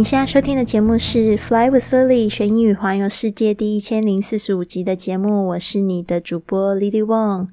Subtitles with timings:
[0.00, 7.48] 您现在收听的节目是《Fly with Lily》学英语环游世界第一千零四十五集的节目，我是你的主播 Lily Wong。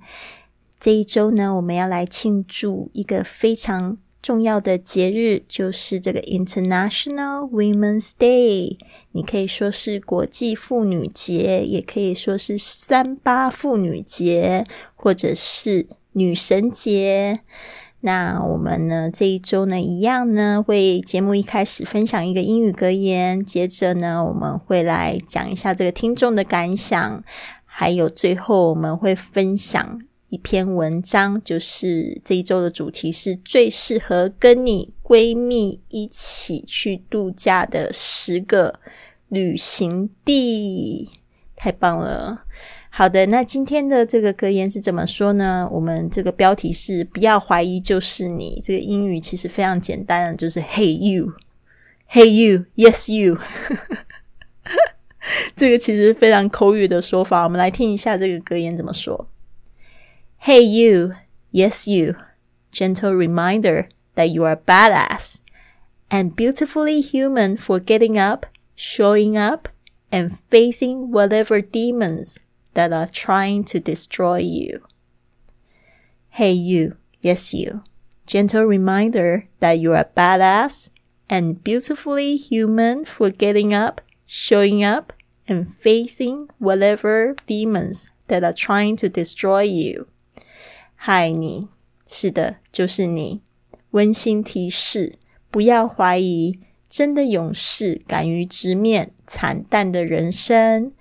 [0.79, 8.77] 这一周呢，我们要来庆祝一个非常重要的节日，就是这个 International Women's Day。
[9.11, 17.41] 你可以说是国际妇女节，也可以说是三八妇女节，或者是女神节。
[18.07, 27.21] 那我们呢这一周呢一样呢会节目一开始分享一个英语格言，接着呢我们会来讲一下这个听众的感想，
[27.65, 38.79] 还有最后我们会分享一篇文章，就是这一周的主题是最适合跟你闺蜜一起去度假的十个
[39.27, 41.09] 旅行地，
[41.57, 42.45] 太棒了。
[42.96, 45.66] 好的，那今天的这个格言是怎么说呢？
[45.72, 48.60] 我们这个标题是“不要怀疑就是你”。
[48.64, 53.38] 这个英语其实非常简单，就是 “Hey you”，“Hey you”，“Yes you”。
[55.56, 57.44] 这个其实非常口语的说法。
[57.44, 59.26] 我们来听一下这个格言怎么说：“
[60.42, 65.36] Hey you，Yes you，gentle reminder that you are badass
[66.10, 68.44] and beautifully human for getting up,
[68.76, 69.68] showing up,
[70.10, 72.36] and facing whatever demons.”
[72.76, 74.80] that are trying to destroy you.
[76.30, 77.82] Hey, you, yes, you.
[78.26, 80.90] Gentle reminder that you are badass
[81.28, 85.12] and beautifully human for getting up, showing up,
[85.48, 90.06] and facing whatever demons that are trying to destroy you.
[90.94, 91.68] 嗨，你
[92.06, 93.42] 是的，就是你。
[93.90, 95.18] 温馨提示：
[95.50, 100.92] 不要怀疑，真的勇士敢于直面惨淡的人生。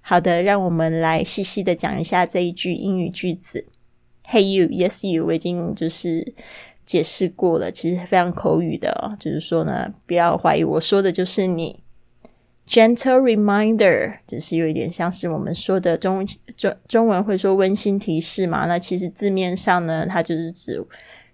[0.00, 3.66] 好的，让我们来细细的讲一下这一句英语句子。
[4.24, 6.34] Hey you, yes you，我已经就是
[6.84, 9.16] 解释过了，其实非常口语的哦。
[9.18, 11.82] 就是说呢，不要怀疑我说的就是你。
[12.68, 16.24] Gentle reminder，就是有一点像是我们说的中
[16.56, 18.66] 中中文会说温馨提示嘛。
[18.66, 20.80] 那其实字面上呢，它就是指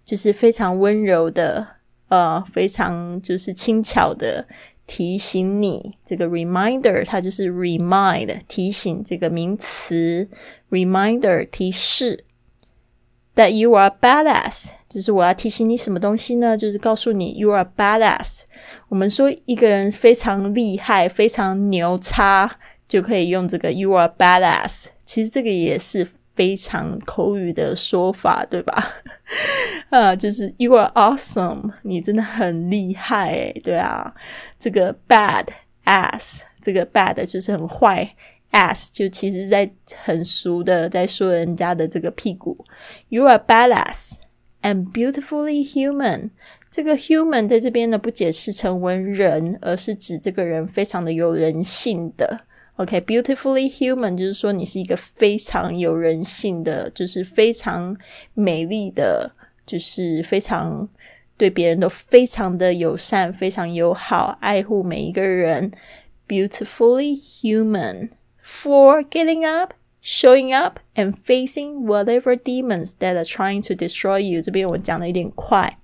[0.02, 1.66] 就是非常温柔的，
[2.08, 4.46] 呃，非常就是轻巧的。
[4.86, 10.28] 提醒你，这个 reminder 它就是 remind 提醒这个名词
[10.70, 12.24] ，reminder 提示
[13.34, 16.56] that you are badass，就是我要提醒你什么东西呢？
[16.56, 18.44] 就是告诉你 you are badass。
[18.88, 24.86] 我们说一个人非常厉害、非常牛叉，就可以用这个 you are badass。
[25.04, 28.92] 其实这个也是非常口语的说法，对吧？
[29.90, 34.14] 啊， 就是 you are awesome，你真的很厉害诶，对啊，
[34.58, 35.46] 这个 bad
[35.84, 38.14] ass，这个 bad 就是很坏
[38.52, 42.64] ，ass 就其实在很熟的在说人家的这个屁股
[43.08, 44.20] ，you are badass
[44.62, 46.30] and beautifully human，
[46.70, 52.40] 这个 human 在这边呢不解释成为人，而是指这个人非常的有人性的。
[52.77, 57.97] ，OK，beautifully human 就是说你是一个非常有人性的，就是非常
[58.33, 59.31] 美丽的。
[59.63, 60.89] 就是非常
[61.37, 65.71] 对别人都非常的友善，非常友好，爱护每一个人。
[66.27, 68.09] Beautifully human
[68.43, 69.73] for getting up,
[70.03, 74.41] showing up, and facing whatever demons that are trying to destroy you。
[74.41, 75.77] 这边我讲的有点快。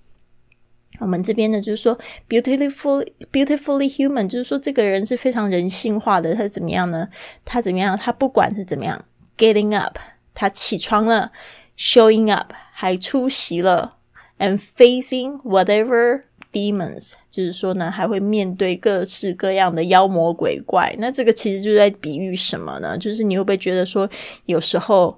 [1.02, 1.98] 我们这边呢，就是说
[2.28, 6.34] ，beautiful, beautifully human，就是说这个人是非常人性化的。
[6.34, 7.08] 他怎么样呢？
[7.44, 7.98] 他怎么样？
[7.98, 9.04] 他不管是怎么样
[9.36, 9.98] ，getting up，
[10.32, 11.32] 他起床了
[11.76, 12.52] ；showing up。
[12.74, 13.98] 还出席了
[14.38, 20.92] ，and facing whatever demons，就是说呢，还会面对各式各样的妖魔鬼怪。
[20.98, 22.98] 那这个其实就在比喻什么呢？
[22.98, 24.08] 就是你会不会觉得说，
[24.46, 25.16] 有时候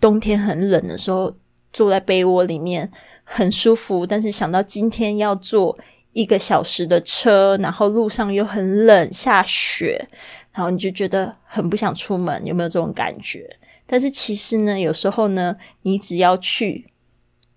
[0.00, 1.32] 冬天很冷的时候，
[1.72, 2.90] 坐在被窝里面
[3.24, 5.78] 很舒服，但是想到今天要坐
[6.12, 10.08] 一个小时的车，然后路上又很冷，下雪，
[10.52, 13.48] 然后你就觉得很不想出门，有没有这种感觉？
[13.86, 16.92] 但是其实呢，有时候呢，你只要去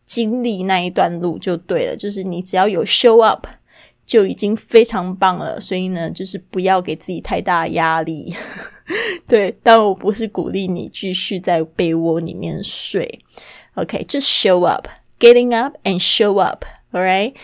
[0.06, 3.48] 经历那一段路就对了，就是你只要有 show up
[4.06, 5.60] 就已经非常棒了。
[5.60, 8.36] 所以呢，就是不要给自己太大压力。
[9.28, 13.20] 对，但我不是鼓励你继续在被窝里面睡。
[13.75, 17.35] OK，just show up，getting up and show up，all right。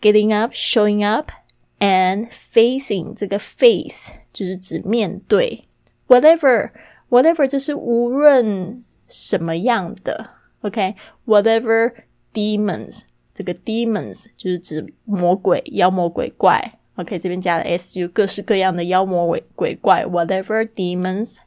[0.00, 1.30] getting up, showing up,
[1.78, 5.66] and facing 这个 face 就是指面对
[6.08, 6.72] whatever
[7.08, 10.28] whatever 就是无论什么样的，
[10.60, 11.94] OK，whatever、okay?
[12.34, 16.77] demons 这个 demons 就是指魔鬼、妖魔鬼怪。
[16.99, 21.37] OK，这边加了 su，各式各样的妖魔鬼鬼怪，whatever demons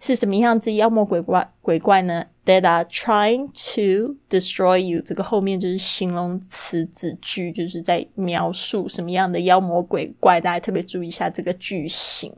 [0.00, 0.74] 是什么样子？
[0.74, 10.40] 妖魔鬼怪鬼怪呢？That are trying to destroy you，这个后面就是形容词子句，就是在描述什么样的妖魔鬼怪。
[10.40, 12.34] 大家特别注意一下这个句型。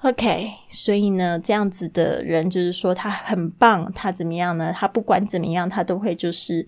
[0.00, 4.72] OK，所以呢，这样子的人就是说他很棒，他怎么样呢？
[4.74, 6.66] 他不管怎么样，他都会就是，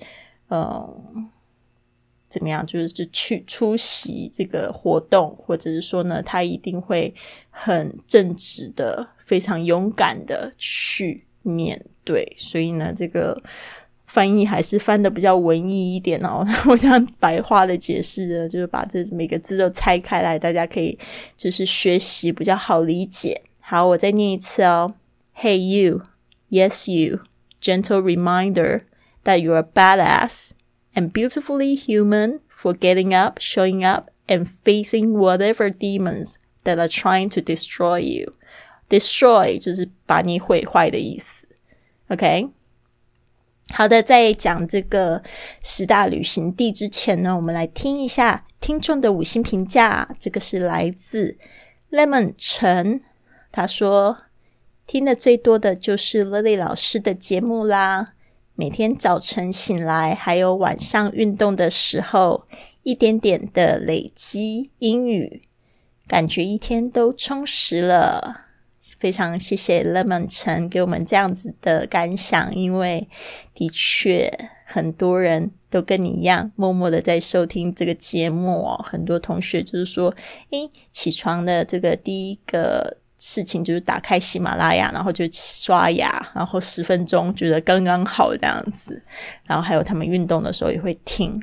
[0.50, 1.30] 嗯。
[2.34, 2.66] 怎么样？
[2.66, 7.14] 就是就去出席这个活动，或者是说呢，他一定会
[7.48, 12.34] 很正直的、非常勇敢的去面对。
[12.36, 13.40] 所以呢，这个
[14.06, 16.44] 翻译还是翻的比较文艺一点哦。
[16.66, 20.98] 我想白话的解释呢，就是把这每个字都拆开来，大家可以
[21.36, 23.40] 就是学习比较好理解。
[23.60, 24.92] 好，我再念一次哦。
[25.36, 26.02] Hey you,
[26.50, 27.20] yes you,
[27.60, 28.82] gentle reminder
[29.24, 30.50] that you're a badass.
[30.93, 37.29] and beautifully human for getting up, showing up, and facing whatever demons that are trying
[37.29, 38.33] to destroy you.
[38.89, 41.47] Destroy 就是把你毁坏的意思。
[42.09, 42.49] OK，
[43.71, 45.21] 好的，在讲这个
[45.61, 50.09] 十大旅行地之前呢，我们来听一下听众的五星评价。
[50.19, 51.37] 这个是来自
[51.91, 53.01] Lemon 陈，
[53.51, 54.17] 他说
[54.87, 58.13] 听的最多的就是 Lily 老师的节目啦。
[58.56, 62.46] 每天早晨醒来，还有晚上运动的时候，
[62.84, 65.42] 一点点的累积英语，
[66.06, 68.42] 感觉一天都充实了。
[69.00, 73.08] 非常谢谢 Lemon 陈给我们这样子的感想，因为
[73.52, 74.32] 的确
[74.64, 78.80] 很多人都跟你一样，默默的在收听这个节目哦。
[78.88, 80.14] 很多同学就是说，
[80.50, 82.98] 诶，起床的这个第一个。
[83.26, 89.02] 事情就是打开喜马拉雅，然后就刷牙，然后十分钟觉得刚刚好这样子。
[89.46, 91.42] 然后还有他们运动的时候也会听，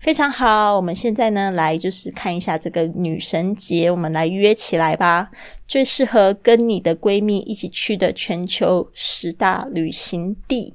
[0.00, 0.74] 非常好。
[0.74, 5.30] 我们现在呢来就是看一下这个女神节，我们来约起来吧。
[5.68, 10.74] 最适合跟你的闺蜜一起去的全球十大旅行地。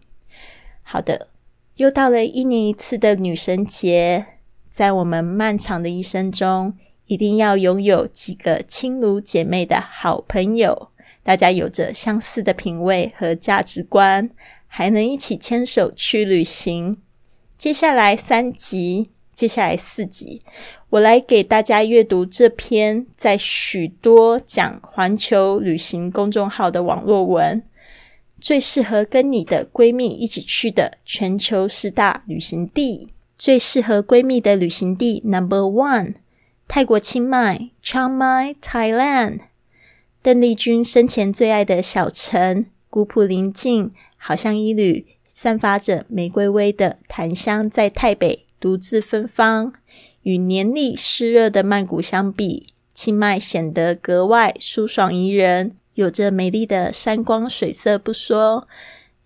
[0.81, 1.27] 好的，
[1.75, 4.25] 又到了一年一次的女神节，
[4.69, 6.73] 在我们漫长的一生中。
[7.07, 10.89] 一定要拥有几个亲如姐妹的好朋友，
[11.23, 14.29] 大家有着相似的品味和价值观，
[14.67, 16.97] 还能一起牵手去旅行。
[17.57, 20.41] 接下来三集，接下来四集，
[20.89, 27.63] 我来给大家阅读这篇在许多讲环球旅行公众号的网络文，
[28.41, 36.15] 最适合跟你的闺蜜一起去的全球十大旅行地，最适合闺蜜的旅行地 Number One。
[36.67, 39.39] 泰国清迈 （Chiang Mai, Thailand），
[40.21, 49.73] 邓丽君生前最爱的小城，古朴宁静，好像一缕散发着玫瑰味的檀香，在台北独自芬芳。
[50.23, 55.77] 与黏腻湿热的曼谷相比，清迈显得格外舒爽宜人。
[55.93, 58.67] 有着美丽的山光水色不说，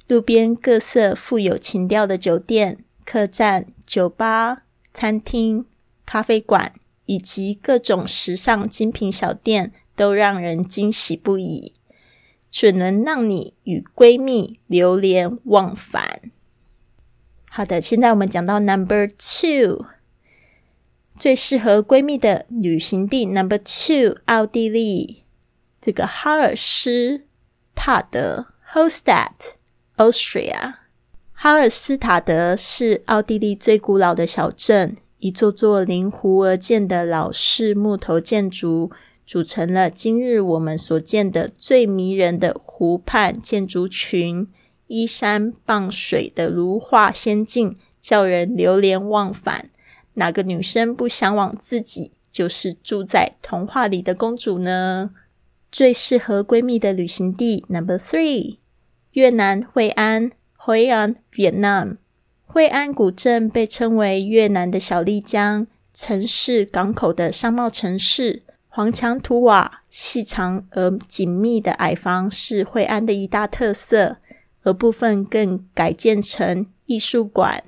[0.08, 4.62] 路边各色富有情调的酒店、客栈、酒吧、
[4.94, 5.66] 餐厅、
[6.06, 6.74] 咖啡馆。
[7.06, 11.74] 以及各种时尚精品小店都让人惊喜不已，
[12.50, 16.32] 准能让你与闺蜜流连忘返。
[17.50, 19.86] 好的，现在我们讲到 Number Two，
[21.20, 25.24] 最适合闺蜜的旅行地 Number Two，奥地利
[25.82, 27.28] 这个哈尔施
[27.76, 29.58] 塔德 h o s t a t
[29.98, 30.76] Austria。
[31.34, 34.96] 哈尔斯塔德是奥地利最古老的小镇。
[35.22, 38.90] 一座座临湖而建的老式木头建筑，
[39.24, 44.48] 组成了今日我们所见的最迷人的湖畔建筑群，
[44.88, 49.70] 依山傍水的如画仙境，叫人流连忘返。
[50.16, 55.12] 哪个女生不向往自己就是住在童话里的公主呢？
[55.72, 58.58] 最适合闺蜜的旅行地 Number Three，
[59.12, 61.98] 越南惠安 （Hoi An, Vietnam）。
[62.54, 74.18] 惠安古镇被称为越南的小丽江，城市港口的商贸城市，黄墙土瓦、细长而紧密的矮房是惠安的一大特色，
[74.64, 77.64] 而部分更改建成艺术馆、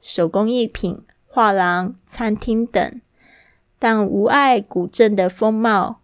[0.00, 3.00] 手工艺品、画廊、餐厅等。
[3.78, 6.00] 但无碍古镇的风貌，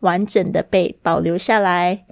[0.00, 2.04] 完整的被保留下来。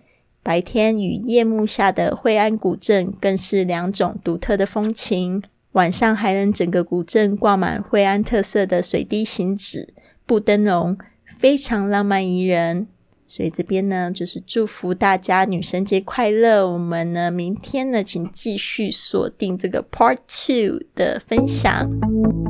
[0.43, 5.43] 白天与夜幕下的惠安古镇更是两种独特的风情。
[5.73, 9.95] 晚上还能整个古镇挂满惠安特色的水滴形纸
[10.27, 10.99] 布灯笼，
[11.39, 12.89] 非常浪漫宜人。
[13.29, 16.69] 所以这边呢，就是祝福大家女神节快乐。
[16.69, 22.50] 我们呢，明天呢，请继续锁定这个 Part Two 的分享。